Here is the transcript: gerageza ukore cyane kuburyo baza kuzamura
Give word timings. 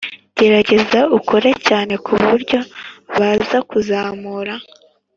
gerageza 0.37 0.99
ukore 1.17 1.49
cyane 1.67 1.93
kuburyo 2.05 2.59
baza 3.17 3.57
kuzamura 3.69 4.53